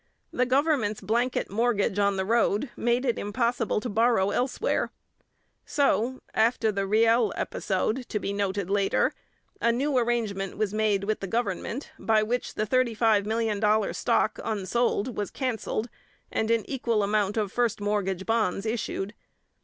The 0.33 0.47
government's 0.47 0.99
blanket 0.99 1.51
mortgage 1.51 1.99
on 1.99 2.17
the 2.17 2.25
road 2.25 2.71
made 2.75 3.05
it 3.05 3.19
impossible 3.19 3.79
to 3.81 3.87
borrow 3.87 4.31
elsewhere. 4.31 4.89
So, 5.63 6.21
after 6.33 6.71
the 6.71 6.87
Riel 6.87 7.31
episode, 7.35 8.09
to 8.09 8.19
be 8.19 8.33
noted 8.33 8.67
later, 8.67 9.13
a 9.61 9.71
new 9.71 9.95
arrangement 9.99 10.57
was 10.57 10.73
made 10.73 11.03
with 11.03 11.19
the 11.19 11.27
government 11.27 11.91
by 11.99 12.23
which 12.23 12.55
the 12.55 12.65
$35,000,000 12.65 13.95
stock 13.95 14.39
unsold 14.43 15.15
was 15.15 15.29
cancelled 15.29 15.87
and 16.31 16.49
an 16.49 16.67
equal 16.67 17.03
amount 17.03 17.37
of 17.37 17.51
first 17.51 17.79
mortgage 17.79 18.25
bonds 18.25 18.65
issued. 18.65 19.13